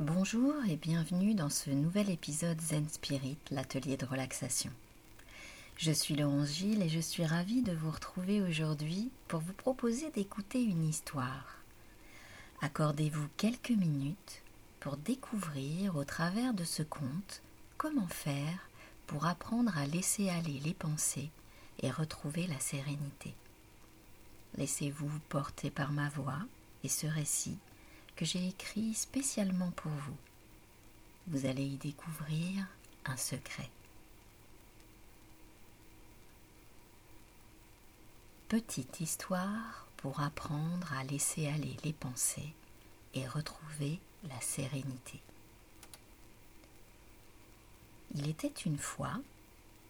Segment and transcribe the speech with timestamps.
[0.00, 4.70] Bonjour et bienvenue dans ce nouvel épisode Zen Spirit, l'atelier de relaxation.
[5.76, 10.10] Je suis Laurence Gilles et je suis ravie de vous retrouver aujourd'hui pour vous proposer
[10.12, 11.58] d'écouter une histoire.
[12.62, 14.42] Accordez-vous quelques minutes
[14.80, 17.42] pour découvrir au travers de ce conte
[17.76, 18.70] comment faire
[19.06, 21.28] pour apprendre à laisser aller les pensées
[21.82, 23.34] et retrouver la sérénité.
[24.56, 26.40] Laissez-vous porter par ma voix
[26.84, 27.58] et ce récit
[28.24, 30.16] j'ai écrit spécialement pour vous.
[31.28, 32.66] Vous allez y découvrir
[33.04, 33.70] un secret.
[38.48, 42.52] Petite histoire pour apprendre à laisser aller les pensées
[43.14, 45.20] et retrouver la sérénité.
[48.14, 49.14] Il était une fois,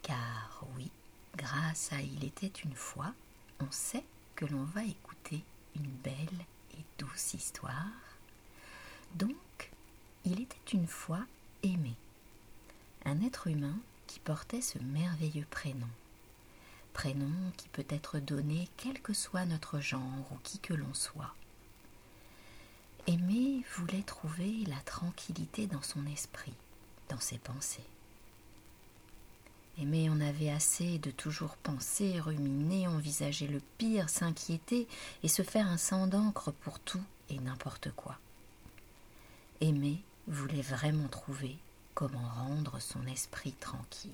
[0.03, 0.91] car oui,
[1.37, 3.13] grâce à Il était une fois,
[3.61, 4.05] on sait
[4.37, 5.43] que l'on va écouter
[5.75, 8.10] une belle et douce histoire
[9.15, 9.71] donc,
[10.25, 11.25] il était une fois
[11.63, 11.95] aimé,
[13.05, 13.77] un être humain
[14.07, 15.89] qui portait ce merveilleux prénom.
[16.93, 21.35] Prénom qui peut être donné quel que soit notre genre ou qui que l'on soit.
[23.07, 26.55] Aimé voulait trouver la tranquillité dans son esprit,
[27.09, 27.87] dans ses pensées.
[29.79, 34.87] Aimé en avait assez de toujours penser, ruminer, envisager le pire, s'inquiéter
[35.23, 38.19] et se faire un sang d'encre pour tout et n'importe quoi.
[39.63, 41.59] Aimé voulait vraiment trouver
[41.95, 44.11] comment rendre son esprit tranquille.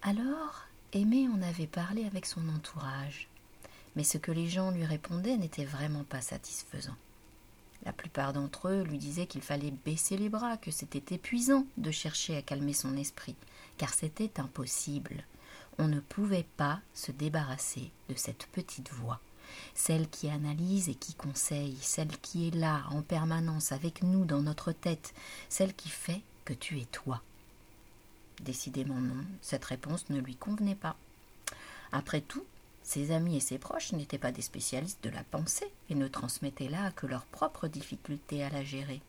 [0.00, 3.28] Alors, Aimé en avait parlé avec son entourage,
[3.96, 6.96] mais ce que les gens lui répondaient n'était vraiment pas satisfaisant.
[7.84, 11.90] La plupart d'entre eux lui disaient qu'il fallait baisser les bras, que c'était épuisant de
[11.90, 13.36] chercher à calmer son esprit,
[13.76, 15.24] car c'était impossible.
[15.78, 19.20] On ne pouvait pas se débarrasser de cette petite voix
[19.74, 24.42] celle qui analyse et qui conseille, celle qui est là en permanence avec nous dans
[24.42, 25.14] notre tête,
[25.48, 27.22] celle qui fait que tu es toi.
[28.42, 30.96] Décidément non, cette réponse ne lui convenait pas.
[31.92, 32.44] Après tout,
[32.82, 36.68] ses amis et ses proches n'étaient pas des spécialistes de la pensée et ne transmettaient
[36.68, 39.00] là que leurs propres difficultés à la gérer.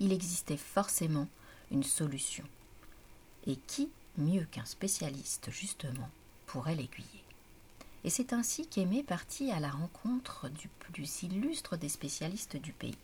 [0.00, 1.28] Il existait forcément
[1.70, 2.44] une solution.
[3.46, 6.10] Et qui, mieux qu'un spécialiste justement,
[6.46, 7.25] pourrait l'aiguiller?
[8.06, 12.96] Et c'est ainsi qu'Aimé partit à la rencontre du plus illustre des spécialistes du pays.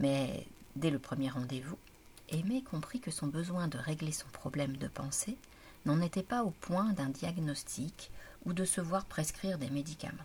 [0.00, 1.76] Mais dès le premier rendez-vous,
[2.30, 5.36] Aimé comprit que son besoin de régler son problème de pensée
[5.84, 8.10] n'en était pas au point d'un diagnostic
[8.46, 10.16] ou de se voir prescrire des médicaments.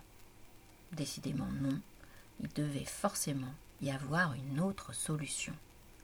[0.93, 1.77] Décidément non,
[2.39, 5.53] il devait forcément y avoir une autre solution,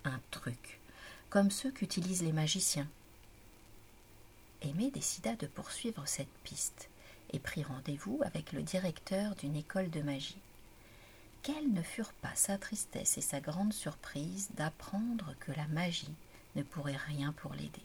[0.04, 0.82] un truc,
[1.30, 2.90] comme ceux qu'utilisent les magiciens.
[4.64, 6.90] Aimé décida de poursuivre cette piste
[7.34, 10.38] et prit rendez-vous avec le directeur d'une école de magie.
[11.42, 16.16] Quelle ne furent pas sa tristesse et sa grande surprise d'apprendre que la magie
[16.56, 17.82] ne pourrait rien pour l'aider,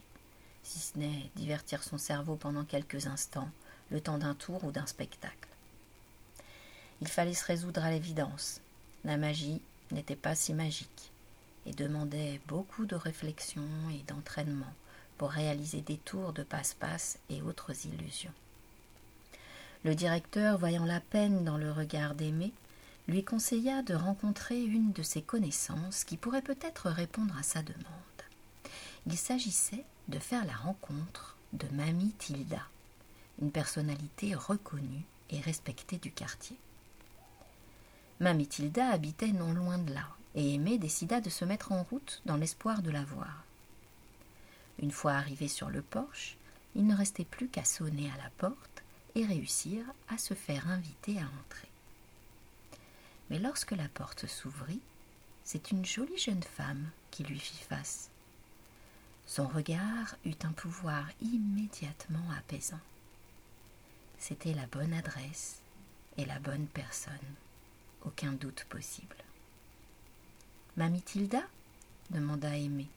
[0.63, 3.49] si ce n'est divertir son cerveau pendant quelques instants,
[3.91, 5.49] le temps d'un tour ou d'un spectacle.
[7.01, 8.61] Il fallait se résoudre à l'évidence.
[9.05, 9.61] La magie
[9.93, 11.11] n'était pas si magique
[11.67, 14.73] et demandait beaucoup de réflexion et d'entraînement
[15.17, 18.33] pour réaliser des tours de passe-passe et autres illusions.
[19.85, 22.53] Le directeur, voyant la peine dans le regard d'Aimé,
[23.07, 27.85] lui conseilla de rencontrer une de ses connaissances qui pourrait peut-être répondre à sa demande.
[29.07, 32.63] Il s'agissait de faire la rencontre de Mamie Tilda,
[33.41, 36.57] une personnalité reconnue et respectée du quartier.
[38.21, 42.21] Mamie Tilda habitait non loin de là, et Aimé décida de se mettre en route
[42.27, 43.45] dans l'espoir de la voir.
[44.81, 46.37] Une fois arrivé sur le porche,
[46.75, 48.83] il ne restait plus qu'à sonner à la porte
[49.19, 51.69] et réussir à se faire inviter à entrer.
[53.31, 54.81] Mais lorsque la porte s'ouvrit,
[55.45, 58.11] c'est une jolie jeune femme qui lui fit face.
[59.27, 62.81] Son regard eut un pouvoir immédiatement apaisant.
[64.19, 65.59] C'était la bonne adresse
[66.17, 67.13] et la bonne personne,
[68.05, 69.17] aucun doute possible.
[70.77, 71.43] Mamie Tilda?
[72.11, 72.89] demanda Aimé,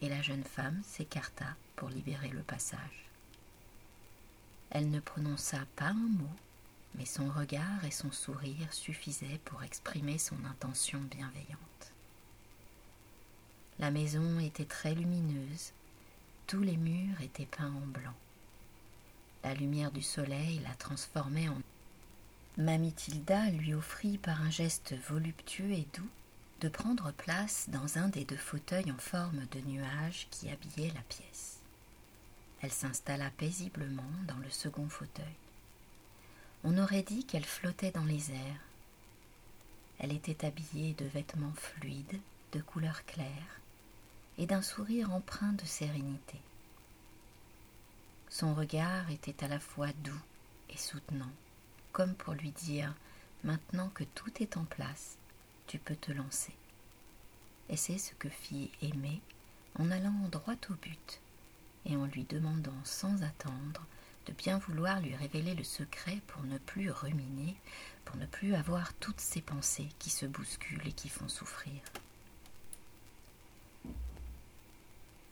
[0.00, 1.46] et la jeune femme s'écarta
[1.76, 3.09] pour libérer le passage.
[4.70, 6.36] Elle ne prononça pas un mot,
[6.94, 11.92] mais son regard et son sourire suffisaient pour exprimer son intention bienveillante.
[13.78, 15.72] La maison était très lumineuse,
[16.46, 18.14] tous les murs étaient peints en blanc.
[19.42, 21.58] La lumière du soleil la transformait en
[22.58, 26.08] Mamie Tilda lui offrit par un geste voluptueux et doux
[26.60, 31.02] de prendre place dans un des deux fauteuils en forme de nuage qui habillaient la
[31.02, 31.59] pièce.
[32.62, 35.24] Elle s'installa paisiblement dans le second fauteuil.
[36.62, 38.60] On aurait dit qu'elle flottait dans les airs.
[39.98, 42.20] Elle était habillée de vêtements fluides,
[42.52, 43.60] de couleur claire,
[44.38, 46.38] et d'un sourire empreint de sérénité.
[48.28, 50.20] Son regard était à la fois doux
[50.68, 51.32] et soutenant,
[51.92, 52.94] comme pour lui dire
[53.42, 55.16] Maintenant que tout est en place,
[55.66, 56.52] tu peux te lancer.
[57.70, 59.22] Et c'est ce que fit Aimée
[59.78, 61.20] en allant droit au but
[61.86, 63.86] et en lui demandant sans attendre
[64.26, 67.56] de bien vouloir lui révéler le secret pour ne plus ruminer,
[68.04, 71.80] pour ne plus avoir toutes ces pensées qui se bousculent et qui font souffrir.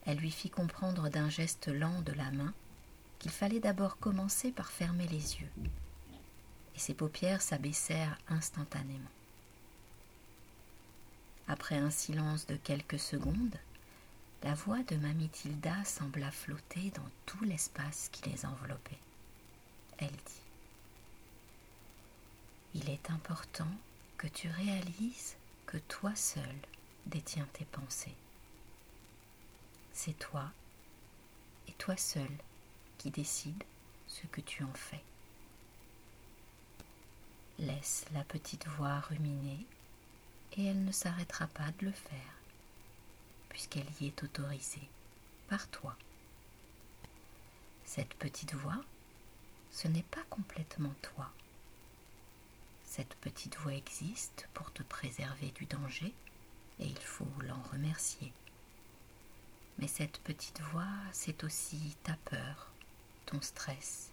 [0.06, 2.54] Elle lui fit comprendre d'un geste lent de la main
[3.18, 5.50] qu'il fallait d'abord commencer par fermer les yeux,
[6.74, 9.10] et ses paupières s'abaissèrent instantanément.
[11.46, 13.56] Après un silence de quelques secondes,
[14.44, 18.98] la voix de Mamie Tilda sembla flotter dans tout l'espace qui les enveloppait.
[19.98, 20.42] Elle dit
[22.74, 23.70] Il est important
[24.16, 25.36] que tu réalises
[25.66, 26.56] que toi seul
[27.06, 28.14] détiens tes pensées.
[29.92, 30.50] C'est toi
[31.66, 32.30] et toi seul
[32.98, 33.64] qui décide
[34.06, 35.02] ce que tu en fais.
[37.58, 39.66] Laisse la petite voix ruminer
[40.56, 42.37] et elle ne s'arrêtera pas de le faire
[43.58, 44.88] puisqu'elle y est autorisée
[45.48, 45.96] par toi.
[47.84, 48.80] Cette petite voix,
[49.72, 51.28] ce n'est pas complètement toi.
[52.84, 56.14] Cette petite voix existe pour te préserver du danger
[56.78, 58.32] et il faut l'en remercier.
[59.78, 62.70] Mais cette petite voix, c'est aussi ta peur,
[63.26, 64.12] ton stress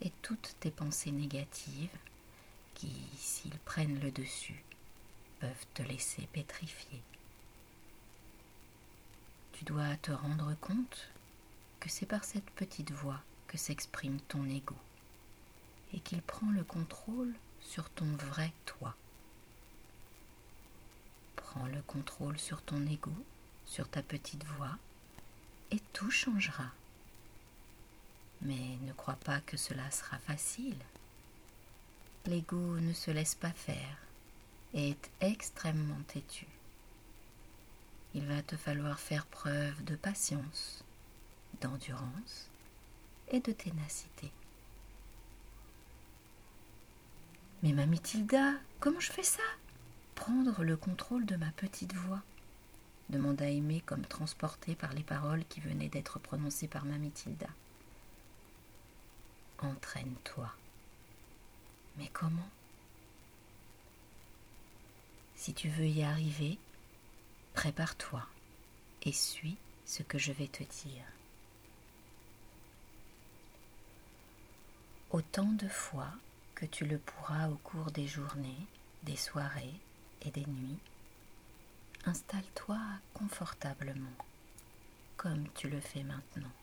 [0.00, 1.98] et toutes tes pensées négatives
[2.72, 4.64] qui, s'ils prennent le dessus,
[5.40, 7.02] peuvent te laisser pétrifier
[9.58, 11.08] tu dois te rendre compte
[11.80, 14.76] que c'est par cette petite voix que s'exprime ton ego
[15.92, 18.94] et qu'il prend le contrôle sur ton vrai toi.
[21.34, 23.10] Prends le contrôle sur ton ego,
[23.66, 24.78] sur ta petite voix,
[25.72, 26.70] et tout changera.
[28.42, 30.78] Mais ne crois pas que cela sera facile.
[32.26, 33.98] L'ego ne se laisse pas faire
[34.72, 36.46] et est extrêmement têtu
[38.14, 40.84] il va te falloir faire preuve de patience,
[41.60, 42.48] d'endurance
[43.28, 44.32] et de ténacité.
[47.62, 49.42] Mais mamie Tilda, comment je fais ça?
[50.14, 52.22] Prendre le contrôle de ma petite voix
[53.08, 57.48] demanda Aimée comme transportée par les paroles qui venaient d'être prononcées par mamie Tilda.
[59.60, 60.52] Entraîne-toi.
[61.96, 62.48] Mais comment?
[65.34, 66.58] Si tu veux y arriver,
[67.58, 68.24] Prépare-toi
[69.02, 71.04] et suis ce que je vais te dire.
[75.10, 76.12] Autant de fois
[76.54, 78.64] que tu le pourras au cours des journées,
[79.02, 79.74] des soirées
[80.22, 80.78] et des nuits,
[82.04, 82.78] installe-toi
[83.12, 84.16] confortablement,
[85.16, 86.54] comme tu le fais maintenant,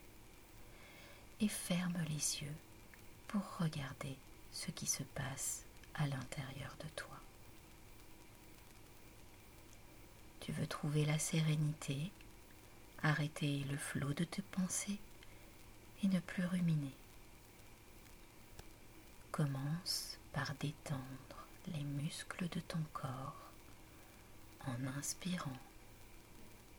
[1.41, 2.55] et ferme les yeux
[3.27, 4.15] pour regarder
[4.53, 5.65] ce qui se passe
[5.95, 7.24] à l'intérieur de toi.
[10.45, 12.11] Tu veux trouver la sérénité,
[13.01, 14.99] arrêter le flot de tes pensées
[16.03, 16.93] et ne plus ruminer.
[19.31, 23.49] Commence par détendre les muscles de ton corps
[24.67, 25.57] en inspirant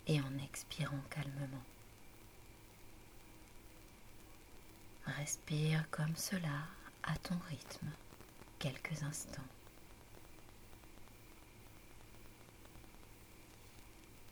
[0.06, 1.64] et en expirant calmement.
[5.06, 6.68] Respire comme cela
[7.02, 7.88] à ton rythme
[8.61, 9.55] quelques instants.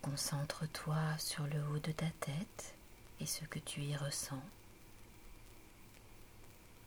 [0.05, 2.75] Concentre-toi sur le haut de ta tête
[3.21, 4.43] et ce que tu y ressens.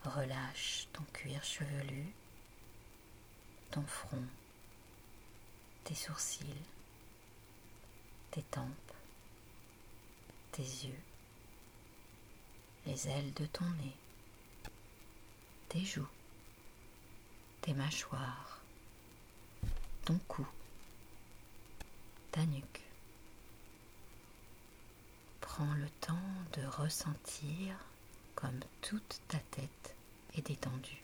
[0.03, 2.13] Relâche ton cuir chevelu,
[3.71, 4.23] ton front,
[5.83, 6.45] tes sourcils,
[8.29, 8.93] tes tempes,
[10.51, 11.01] tes yeux,
[12.85, 13.97] les ailes de ton nez,
[15.69, 16.07] tes joues,
[17.61, 18.61] tes mâchoires,
[20.05, 20.47] ton cou,
[22.31, 22.86] ta nuque.
[25.57, 26.13] Prends le temps
[26.53, 27.75] de ressentir
[28.35, 29.95] comme toute ta tête
[30.35, 31.01] est détendue.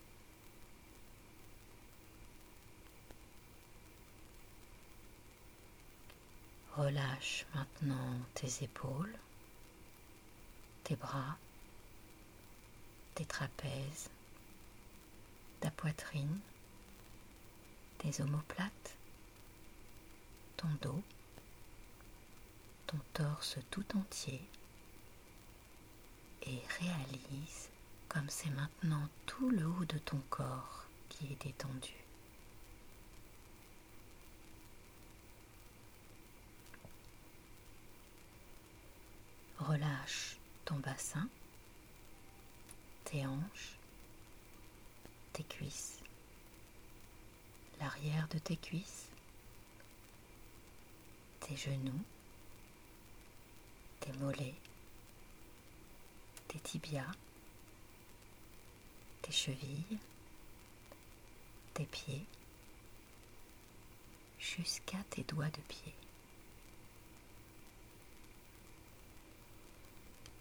[6.77, 9.17] Relâche maintenant tes épaules,
[10.83, 11.35] tes bras,
[13.15, 14.11] tes trapèzes,
[15.61, 16.39] ta poitrine,
[17.97, 18.97] tes omoplates,
[20.57, 21.01] ton dos
[22.93, 24.41] ton torse tout entier
[26.43, 27.69] et réalise
[28.07, 31.95] comme c'est maintenant tout le haut de ton corps qui est détendu.
[39.57, 41.27] Relâche ton bassin,
[43.05, 43.77] tes hanches,
[45.31, 45.99] tes cuisses,
[47.79, 49.07] l'arrière de tes cuisses,
[51.39, 52.03] tes genoux,
[54.03, 54.55] tes mollets,
[56.49, 57.15] tes tibias,
[59.21, 59.97] tes chevilles,
[61.73, 62.25] tes pieds,
[64.39, 65.93] jusqu'à tes doigts de pied.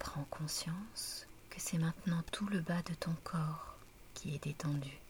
[0.00, 3.76] Prends conscience que c'est maintenant tout le bas de ton corps
[4.14, 5.01] qui est détendu.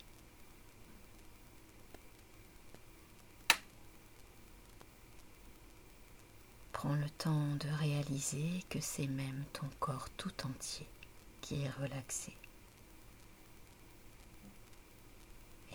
[6.83, 10.89] Prends le temps de réaliser que c'est même ton corps tout entier
[11.41, 12.33] qui est relaxé.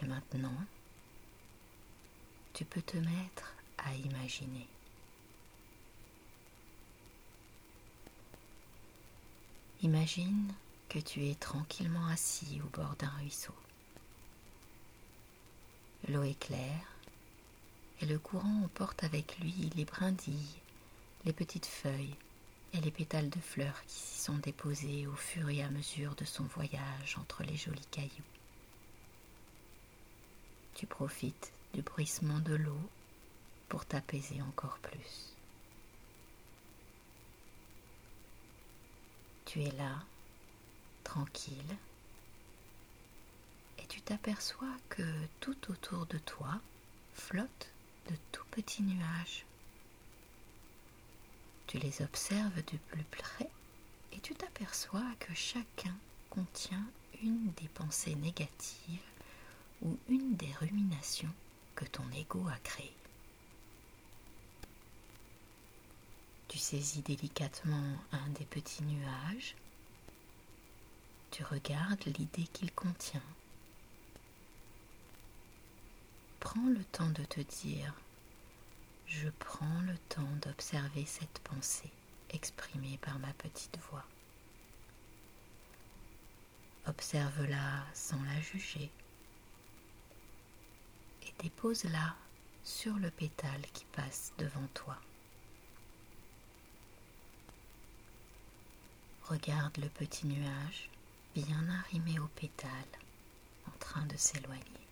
[0.01, 0.65] Et maintenant,
[2.51, 4.67] tu peux te mettre à imaginer.
[9.83, 10.51] Imagine
[10.89, 13.55] que tu es tranquillement assis au bord d'un ruisseau.
[16.09, 16.97] L'eau est claire
[18.01, 20.59] et le courant emporte avec lui les brindilles,
[21.27, 22.15] les petites feuilles
[22.71, 26.23] et les pétales de fleurs qui s'y sont déposés au fur et à mesure de
[26.23, 28.31] son voyage entre les jolis cailloux.
[30.75, 32.79] Tu profites du bruissement de l'eau
[33.67, 35.35] pour t'apaiser encore plus.
[39.43, 40.01] Tu es là,
[41.03, 41.75] tranquille,
[43.79, 45.03] et tu t'aperçois que
[45.41, 46.61] tout autour de toi
[47.15, 47.73] flottent
[48.09, 49.46] de tout petits nuages.
[51.67, 53.49] Tu les observes de plus près
[54.13, 55.95] et tu t'aperçois que chacun
[56.29, 56.85] contient
[57.21, 59.01] une des pensées négatives
[59.81, 61.33] ou une des ruminations
[61.75, 62.93] que ton ego a créées.
[66.47, 69.55] Tu saisis délicatement un des petits nuages,
[71.31, 73.21] tu regardes l'idée qu'il contient.
[76.39, 77.93] Prends le temps de te dire
[79.07, 81.91] je prends le temps d'observer cette pensée
[82.29, 84.03] exprimée par ma petite voix.
[86.85, 88.91] Observe-la sans la juger
[91.23, 92.15] et dépose-la
[92.63, 94.97] sur le pétale qui passe devant toi.
[99.23, 100.89] Regarde le petit nuage
[101.35, 102.71] bien arrimé au pétale
[103.67, 104.86] en train de s'éloigner.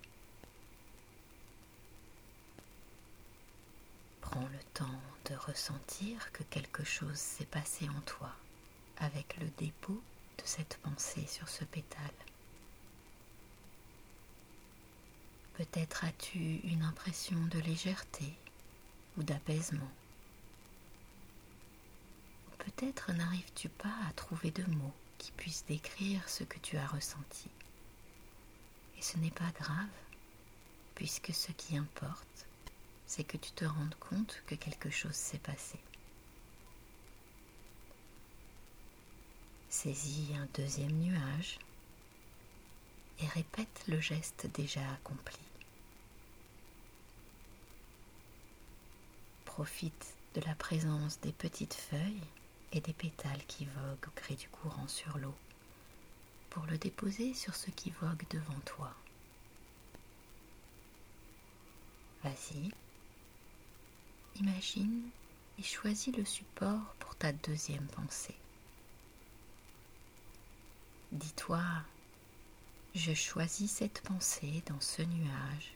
[4.35, 8.29] Prends le temps de ressentir que quelque chose s'est passé en toi
[8.97, 10.01] avec le dépôt
[10.37, 12.01] de cette pensée sur ce pétale.
[15.53, 18.33] Peut-être as-tu une impression de légèreté
[19.17, 19.91] ou d'apaisement.
[22.57, 27.47] Peut-être n'arrives-tu pas à trouver de mots qui puissent décrire ce que tu as ressenti.
[28.97, 29.87] Et ce n'est pas grave,
[30.93, 32.47] puisque ce qui importe,
[33.07, 35.79] c'est que tu te rendes compte que quelque chose s'est passé.
[39.69, 41.59] Saisis un deuxième nuage
[43.19, 45.37] et répète le geste déjà accompli.
[49.45, 52.27] Profite de la présence des petites feuilles
[52.73, 55.35] et des pétales qui voguent au gré du courant sur l'eau
[56.49, 58.93] pour le déposer sur ce qui vogue devant toi.
[62.23, 62.71] Vas-y,
[64.39, 65.09] imagine
[65.59, 68.35] et choisis le support pour ta deuxième pensée.
[71.11, 71.63] Dis-toi,
[72.93, 75.73] je choisis cette pensée dans ce nuage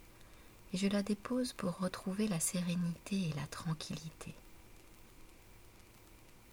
[0.74, 4.34] et je la dépose pour retrouver la sérénité et la tranquillité.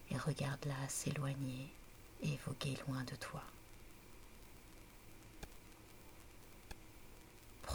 [0.09, 1.69] Et regarde-la s'éloigner
[2.23, 3.43] et voguer loin de toi.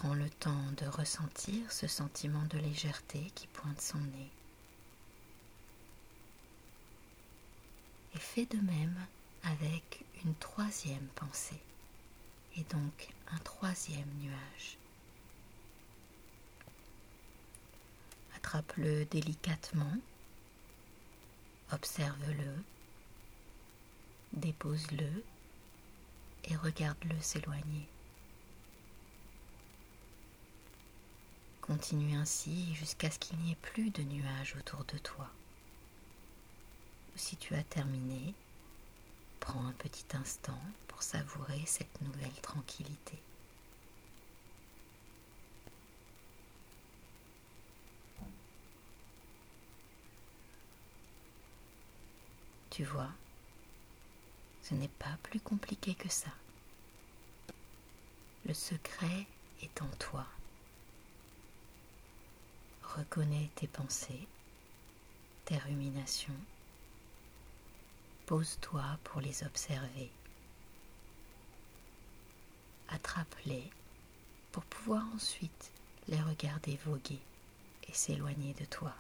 [0.03, 4.31] Prends le temps de ressentir ce sentiment de légèreté qui pointe son nez.
[8.13, 8.99] Et fais de même
[9.45, 11.61] avec une troisième pensée
[12.57, 14.77] et donc un troisième nuage.
[18.35, 19.97] Attrape-le délicatement,
[21.71, 22.57] observe-le,
[24.33, 25.25] dépose-le
[26.47, 27.87] et regarde-le s'éloigner.
[31.63, 35.31] Continue ainsi jusqu'à ce qu'il n'y ait plus de nuages autour de toi.
[37.17, 38.35] Si tu as terminé,
[39.41, 43.19] prends un petit instant pour savourer cette nouvelle tranquillité.
[52.71, 53.11] Tu vois,
[54.63, 56.31] Ce n'est pas plus compliqué que ça.
[58.47, 59.27] Le secret
[59.63, 60.27] est en toi.
[62.97, 64.29] Reconnais tes pensées,
[65.47, 66.37] tes ruminations.
[68.27, 70.11] Pose-toi pour les observer.
[72.89, 73.71] Attrape-les
[74.51, 75.73] pour pouvoir ensuite
[76.09, 77.21] les regarder voguer
[77.89, 78.95] et s'éloigner de toi.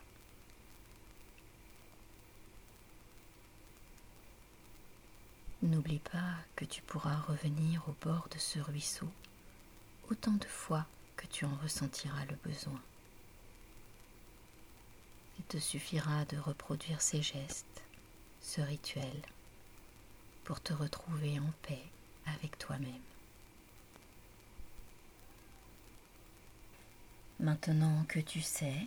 [5.61, 9.09] N'oublie pas que tu pourras revenir au bord de ce ruisseau
[10.11, 12.81] autant de fois que tu en ressentiras le besoin.
[15.59, 17.83] Suffira de reproduire ces gestes,
[18.41, 19.23] ce rituel,
[20.45, 21.83] pour te retrouver en paix
[22.27, 23.03] avec toi-même.
[27.41, 28.87] Maintenant que tu sais,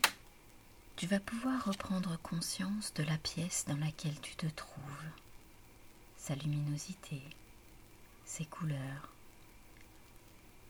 [0.96, 5.10] tu vas pouvoir reprendre conscience de la pièce dans laquelle tu te trouves,
[6.18, 7.22] sa luminosité,
[8.26, 9.12] ses couleurs.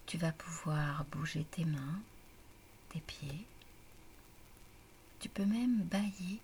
[0.07, 2.01] Tu vas pouvoir bouger tes mains,
[2.89, 3.45] tes pieds.
[5.25, 6.39] Tu peux même bailler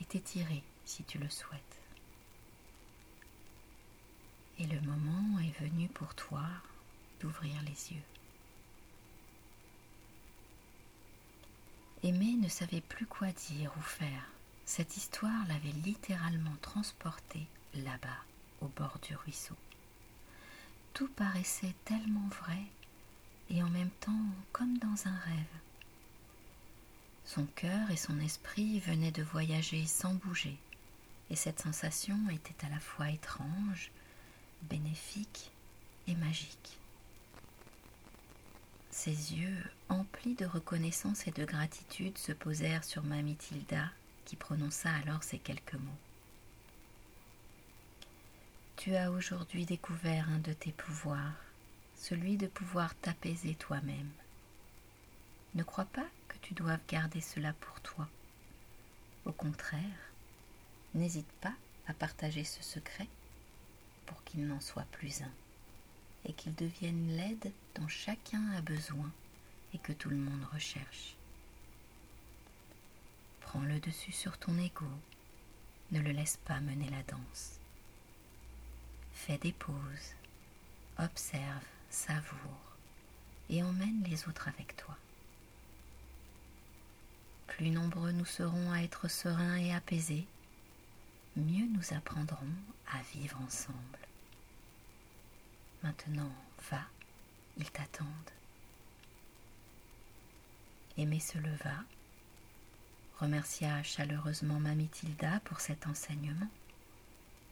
[0.00, 1.80] et t'étirer si tu le souhaites.
[4.58, 6.42] Et le moment est venu pour toi
[7.20, 8.02] d'ouvrir les yeux.
[12.02, 14.28] Aimé ne savait plus quoi dire ou faire.
[14.64, 18.24] Cette histoire l'avait littéralement transporté là-bas,
[18.60, 19.54] au bord du ruisseau.
[20.94, 22.64] Tout paraissait tellement vrai
[23.50, 25.65] et en même temps comme dans un rêve.
[27.26, 30.56] Son cœur et son esprit venaient de voyager sans bouger,
[31.28, 33.90] et cette sensation était à la fois étrange,
[34.62, 35.50] bénéfique
[36.06, 36.78] et magique.
[38.90, 43.90] Ses yeux, emplis de reconnaissance et de gratitude, se posèrent sur Mamie Tilda,
[44.24, 46.00] qui prononça alors ces quelques mots.
[48.76, 51.34] Tu as aujourd'hui découvert un de tes pouvoirs,
[51.96, 54.10] celui de pouvoir t'apaiser toi-même.
[55.54, 58.08] Ne crois pas que tu doives garder cela pour toi.
[59.24, 60.10] Au contraire,
[60.94, 61.54] n'hésite pas
[61.86, 63.08] à partager ce secret
[64.06, 65.32] pour qu'il n'en soit plus un
[66.24, 69.10] et qu'il devienne l'aide dont chacun a besoin
[69.72, 71.16] et que tout le monde recherche.
[73.40, 74.86] Prends le dessus sur ton ego,
[75.92, 77.60] ne le laisse pas mener la danse.
[79.12, 80.14] Fais des pauses,
[80.98, 82.76] observe, savoure
[83.48, 84.96] et emmène les autres avec toi.
[87.56, 90.26] Plus nombreux nous serons à être sereins et apaisés,
[91.36, 92.52] mieux nous apprendrons
[92.92, 93.78] à vivre ensemble.
[95.82, 96.30] Maintenant,
[96.70, 96.82] va,
[97.56, 98.08] ils t'attendent.
[100.98, 101.82] Aimé se leva,
[103.20, 106.50] remercia chaleureusement Mamie Tilda pour cet enseignement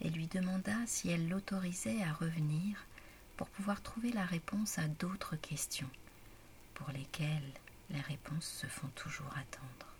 [0.02, 2.76] et lui demanda si elle l'autorisait à revenir
[3.38, 5.90] pour pouvoir trouver la réponse à d'autres questions
[6.74, 7.52] pour lesquelles
[7.88, 9.93] les réponses se font toujours attendre.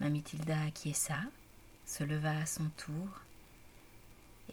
[0.00, 1.18] Mamie Tilda acquiesça,
[1.84, 3.08] se leva à son tour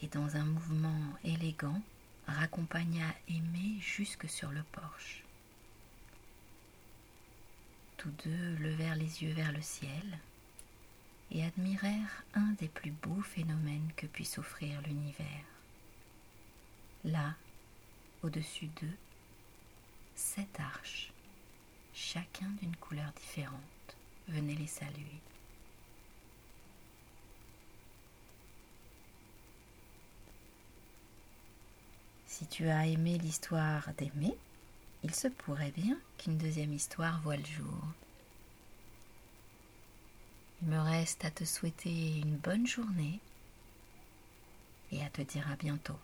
[0.01, 1.81] et dans un mouvement élégant
[2.25, 5.23] raccompagna Aimé jusque sur le porche.
[7.97, 10.19] Tous deux levèrent les yeux vers le ciel
[11.31, 15.45] et admirèrent un des plus beaux phénomènes que puisse offrir l'univers.
[17.03, 17.35] Là,
[18.23, 18.97] au-dessus d'eux,
[20.15, 21.11] sept arches,
[21.93, 23.95] chacun d'une couleur différente,
[24.27, 25.21] venaient les saluer.
[32.37, 34.35] Si tu as aimé l'histoire d'aimer,
[35.05, 37.81] il se pourrait bien qu'une deuxième histoire voie le jour.
[40.61, 43.21] Il me reste à te souhaiter une bonne journée
[44.91, 45.97] et à te dire à bientôt.